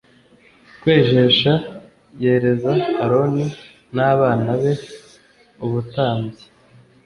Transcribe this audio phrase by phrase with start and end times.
[0.81, 1.53] kwejesha
[2.23, 2.71] yereza
[3.03, 3.45] aroni
[3.95, 4.73] n abana be
[5.65, 6.43] ubutambyi